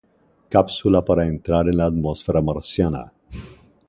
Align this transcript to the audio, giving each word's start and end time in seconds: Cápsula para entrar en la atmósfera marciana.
Cápsula 0.53 1.05
para 1.05 1.27
entrar 1.27 1.69
en 1.69 1.77
la 1.77 1.85
atmósfera 1.85 2.41
marciana. 2.41 3.13